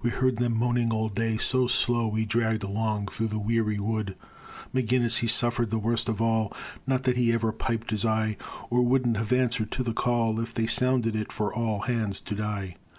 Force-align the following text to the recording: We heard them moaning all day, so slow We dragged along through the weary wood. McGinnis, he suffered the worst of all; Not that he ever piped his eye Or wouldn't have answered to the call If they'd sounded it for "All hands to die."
We 0.00 0.08
heard 0.08 0.36
them 0.36 0.56
moaning 0.56 0.90
all 0.90 1.10
day, 1.10 1.36
so 1.36 1.66
slow 1.66 2.06
We 2.08 2.24
dragged 2.24 2.62
along 2.62 3.08
through 3.08 3.28
the 3.28 3.38
weary 3.38 3.78
wood. 3.78 4.16
McGinnis, 4.74 5.18
he 5.18 5.26
suffered 5.26 5.68
the 5.68 5.78
worst 5.78 6.08
of 6.08 6.22
all; 6.22 6.54
Not 6.86 7.02
that 7.02 7.18
he 7.18 7.34
ever 7.34 7.52
piped 7.52 7.90
his 7.90 8.06
eye 8.06 8.38
Or 8.70 8.80
wouldn't 8.80 9.18
have 9.18 9.30
answered 9.30 9.70
to 9.72 9.82
the 9.82 9.92
call 9.92 10.40
If 10.40 10.54
they'd 10.54 10.68
sounded 10.70 11.14
it 11.14 11.30
for 11.32 11.52
"All 11.52 11.80
hands 11.80 12.18
to 12.20 12.34
die." 12.34 12.76